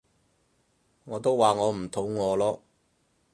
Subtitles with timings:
[1.03, 2.63] 我都話我唔肚餓咯